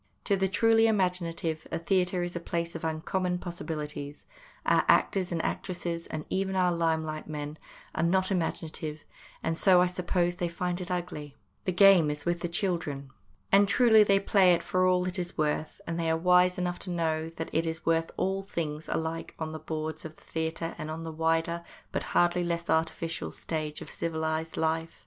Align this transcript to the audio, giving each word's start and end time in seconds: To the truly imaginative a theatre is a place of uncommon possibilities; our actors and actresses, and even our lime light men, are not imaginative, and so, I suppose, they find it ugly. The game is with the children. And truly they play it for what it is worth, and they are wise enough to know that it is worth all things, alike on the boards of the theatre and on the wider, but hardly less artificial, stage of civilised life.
To 0.23 0.35
the 0.35 0.47
truly 0.47 0.87
imaginative 0.87 1.67
a 1.71 1.77
theatre 1.77 2.23
is 2.23 2.35
a 2.35 2.39
place 2.39 2.73
of 2.73 2.83
uncommon 2.83 3.37
possibilities; 3.37 4.25
our 4.65 4.83
actors 4.87 5.31
and 5.31 5.39
actresses, 5.45 6.07
and 6.07 6.25
even 6.27 6.55
our 6.55 6.71
lime 6.71 7.03
light 7.05 7.27
men, 7.27 7.59
are 7.93 8.01
not 8.01 8.31
imaginative, 8.31 9.01
and 9.43 9.55
so, 9.55 9.79
I 9.79 9.85
suppose, 9.85 10.33
they 10.37 10.47
find 10.47 10.81
it 10.81 10.89
ugly. 10.89 11.37
The 11.65 11.71
game 11.71 12.09
is 12.09 12.25
with 12.25 12.39
the 12.39 12.47
children. 12.49 13.11
And 13.51 13.67
truly 13.67 14.01
they 14.03 14.19
play 14.19 14.53
it 14.55 14.63
for 14.63 14.89
what 14.91 15.07
it 15.07 15.19
is 15.19 15.37
worth, 15.37 15.79
and 15.85 15.99
they 15.99 16.09
are 16.09 16.17
wise 16.17 16.57
enough 16.57 16.79
to 16.79 16.89
know 16.89 17.29
that 17.29 17.51
it 17.53 17.67
is 17.67 17.85
worth 17.85 18.09
all 18.17 18.41
things, 18.41 18.89
alike 18.89 19.35
on 19.37 19.51
the 19.51 19.59
boards 19.59 20.03
of 20.03 20.15
the 20.15 20.23
theatre 20.23 20.73
and 20.79 20.89
on 20.89 21.03
the 21.03 21.11
wider, 21.11 21.63
but 21.91 22.01
hardly 22.17 22.43
less 22.43 22.71
artificial, 22.71 23.31
stage 23.31 23.81
of 23.81 23.89
civilised 23.91 24.57
life. 24.57 24.99